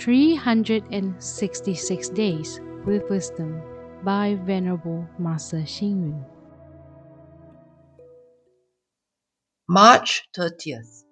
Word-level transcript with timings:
366 0.00 2.08
Days 2.08 2.58
with 2.86 3.04
Wisdom 3.10 3.60
by 4.02 4.38
Venerable 4.46 5.06
Master 5.18 5.58
Xing 5.58 6.00
Yun. 6.00 6.24
March 9.68 10.26
30th. 10.34 11.04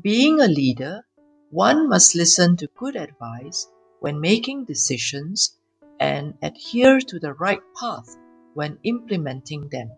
Being 0.00 0.40
a 0.40 0.46
leader, 0.46 1.04
one 1.50 1.86
must 1.86 2.14
listen 2.14 2.56
to 2.56 2.66
good 2.78 2.96
advice 2.96 3.68
when 4.00 4.22
making 4.22 4.64
decisions 4.64 5.58
and 6.00 6.32
adhere 6.40 7.00
to 7.00 7.18
the 7.18 7.34
right 7.34 7.60
path 7.78 8.16
when 8.54 8.78
implementing 8.84 9.68
them. 9.68 9.90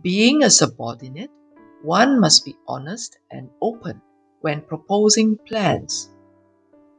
Being 0.00 0.44
a 0.44 0.50
subordinate, 0.50 1.32
one 1.82 2.20
must 2.20 2.44
be 2.44 2.54
honest 2.68 3.18
and 3.28 3.50
open 3.60 4.00
when 4.40 4.62
proposing 4.62 5.36
plans 5.48 6.10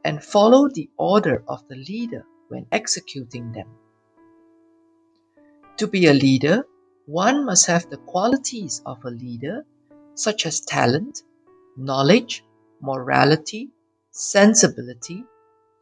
and 0.04 0.22
follow 0.22 0.68
the 0.68 0.88
order 0.96 1.42
of 1.48 1.66
the 1.68 1.76
leader 1.76 2.24
when 2.48 2.66
executing 2.72 3.52
them. 3.52 3.68
To 5.78 5.86
be 5.86 6.06
a 6.06 6.14
leader, 6.14 6.66
one 7.06 7.44
must 7.44 7.66
have 7.66 7.88
the 7.88 7.96
qualities 7.98 8.82
of 8.86 9.04
a 9.04 9.10
leader 9.10 9.64
such 10.14 10.46
as 10.46 10.60
talent, 10.60 11.22
knowledge, 11.76 12.44
morality, 12.80 13.70
sensibility, 14.10 15.24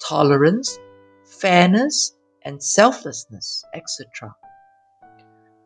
tolerance, 0.00 0.78
fairness, 1.24 2.14
and 2.44 2.62
selflessness, 2.62 3.64
etc. 3.74 4.34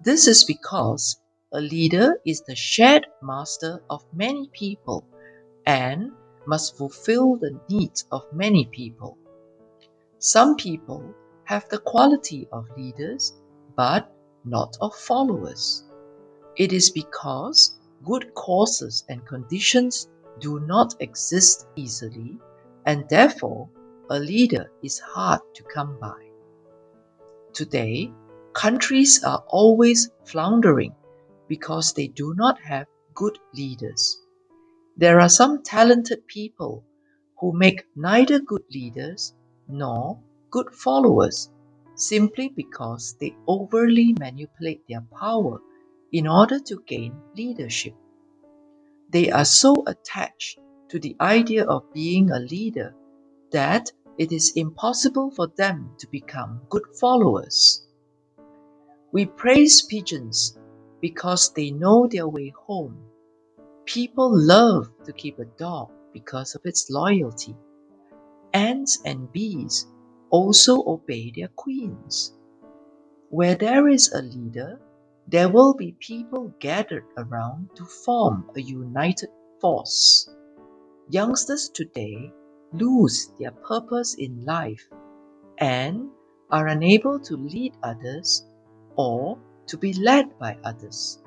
This 0.01 0.27
is 0.27 0.45
because 0.45 1.21
a 1.53 1.61
leader 1.61 2.19
is 2.27 2.41
the 2.43 2.57
shared 2.57 3.07
master 3.23 3.83
of 3.91 4.03
many 4.13 4.49
people 4.53 5.07
and 5.67 6.11
must 6.47 6.77
fulfill 6.77 7.37
the 7.37 7.59
needs 7.69 8.07
of 8.11 8.25
many 8.33 8.67
people. 8.67 9.17
Some 10.19 10.57
people 10.57 11.15
have 11.45 11.69
the 11.69 11.79
quality 11.79 12.49
of 12.53 12.67
leaders 12.77 13.35
but 13.77 14.15
not 14.45 14.77
of 14.81 14.95
followers. 14.95 15.85
It 16.57 16.73
is 16.73 16.91
because 16.91 17.79
good 18.05 18.35
causes 18.35 19.05
and 19.09 19.27
conditions 19.27 20.09
do 20.39 20.61
not 20.61 20.95
exist 21.01 21.67
easily, 21.77 22.39
and 22.87 23.09
therefore 23.09 23.69
a 24.11 24.19
leader 24.19 24.71
is 24.83 24.99
hard 24.99 25.41
to 25.55 25.63
come 25.63 25.99
by. 26.01 26.21
Today, 27.53 28.13
countries 28.55 29.23
are 29.25 29.45
always 29.49 30.11
floundering 30.25 30.95
because 31.49 31.93
they 31.93 32.09
do 32.09 32.35
not 32.35 32.59
have 32.61 32.87
good 33.15 33.39
leaders. 33.55 34.22
There 35.03 35.19
are 35.19 35.29
some 35.29 35.65
talented 35.65 36.29
people 36.29 36.85
who 37.41 37.53
make 37.53 37.89
neither 37.97 38.39
good 38.39 38.63
leaders 38.73 39.35
nor 39.67 40.21
good 40.53 40.73
followers 40.73 41.51
simply 41.97 42.51
because 42.51 43.17
they 43.19 43.35
overly 43.49 44.13
manipulate 44.13 44.87
their 44.89 45.05
power 45.19 45.61
in 46.13 46.29
order 46.29 46.61
to 46.61 46.85
gain 46.87 47.21
leadership. 47.37 47.97
They 49.11 49.29
are 49.33 49.45
so 49.45 49.75
attached 49.89 50.61
to 50.91 51.01
the 51.01 51.17
idea 51.21 51.65
of 51.65 51.93
being 51.93 52.31
a 52.31 52.39
leader 52.39 52.95
that 53.51 53.91
it 54.19 54.31
is 54.31 54.53
impossible 54.55 55.33
for 55.33 55.49
them 55.57 55.97
to 55.99 56.07
become 56.13 56.61
good 56.71 56.87
followers. 57.01 57.89
We 59.11 59.27
praise 59.27 59.83
pigeons 59.83 60.57
because 61.01 61.53
they 61.55 61.73
know 61.73 62.07
their 62.07 62.29
way 62.29 62.51
home. 62.51 63.03
People 63.85 64.31
love 64.33 64.89
to 65.05 65.13
keep 65.13 65.39
a 65.39 65.45
dog 65.45 65.91
because 66.13 66.55
of 66.55 66.63
its 66.65 66.89
loyalty. 66.91 67.57
Ants 68.53 69.01
and 69.05 69.31
bees 69.33 69.87
also 70.31 70.85
obey 70.87 71.33
their 71.35 71.49
queens. 71.49 72.33
Where 73.31 73.55
there 73.55 73.89
is 73.89 74.13
a 74.13 74.23
leader, 74.23 74.81
there 75.27 75.49
will 75.49 75.75
be 75.75 75.97
people 76.01 76.55
gathered 76.59 77.07
around 77.17 77.71
to 77.77 77.85
form 77.85 78.51
a 78.57 78.61
united 78.61 79.31
force. 79.61 80.29
Youngsters 81.09 81.69
today 81.69 82.33
lose 82.73 83.33
their 83.39 83.53
purpose 83.53 84.15
in 84.15 84.45
life 84.45 84.89
and 85.59 86.11
are 86.51 86.69
unable 86.69 87.19
to 87.21 87.37
lead 87.37 87.75
others 87.83 88.47
or 88.97 89.39
to 89.67 89.77
be 89.79 89.93
led 89.95 90.39
by 90.39 90.59
others. 90.65 91.22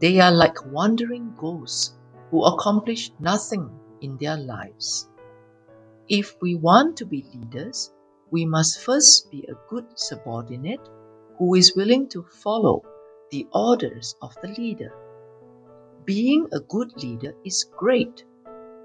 They 0.00 0.20
are 0.20 0.30
like 0.30 0.64
wandering 0.66 1.34
ghosts 1.36 1.96
who 2.30 2.44
accomplish 2.44 3.10
nothing 3.18 3.68
in 4.00 4.16
their 4.18 4.36
lives. 4.36 5.08
If 6.08 6.36
we 6.40 6.54
want 6.54 6.96
to 6.98 7.06
be 7.06 7.26
leaders, 7.34 7.92
we 8.30 8.44
must 8.44 8.80
first 8.80 9.30
be 9.30 9.44
a 9.48 9.58
good 9.68 9.86
subordinate 9.96 10.88
who 11.38 11.54
is 11.54 11.74
willing 11.76 12.08
to 12.10 12.22
follow 12.22 12.82
the 13.30 13.46
orders 13.52 14.14
of 14.22 14.34
the 14.42 14.48
leader. 14.48 14.92
Being 16.04 16.48
a 16.52 16.60
good 16.60 17.02
leader 17.02 17.34
is 17.44 17.64
great, 17.76 18.24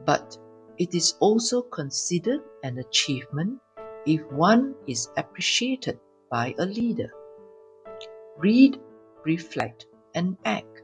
but 0.05 0.37
it 0.77 0.93
is 0.93 1.15
also 1.19 1.61
considered 1.61 2.41
an 2.63 2.79
achievement 2.79 3.59
if 4.05 4.21
one 4.31 4.75
is 4.87 5.09
appreciated 5.15 5.99
by 6.29 6.53
a 6.57 6.65
leader. 6.65 7.11
Read, 8.37 8.79
reflect, 9.23 9.85
and 10.15 10.37
act. 10.43 10.82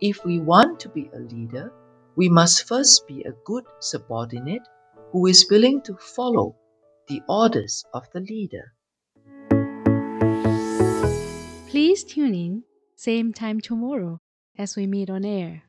If 0.00 0.24
we 0.24 0.40
want 0.40 0.80
to 0.80 0.88
be 0.88 1.08
a 1.14 1.20
leader, 1.20 1.72
we 2.16 2.28
must 2.28 2.66
first 2.66 3.06
be 3.06 3.22
a 3.22 3.32
good 3.44 3.64
subordinate 3.78 4.66
who 5.12 5.26
is 5.26 5.46
willing 5.48 5.82
to 5.82 5.96
follow 5.96 6.56
the 7.08 7.22
orders 7.28 7.84
of 7.94 8.10
the 8.12 8.20
leader. 8.20 8.74
Please 11.68 12.02
tune 12.02 12.34
in, 12.34 12.64
same 12.96 13.32
time 13.32 13.60
tomorrow 13.60 14.20
as 14.58 14.74
we 14.74 14.86
meet 14.86 15.10
on 15.10 15.24
air. 15.24 15.62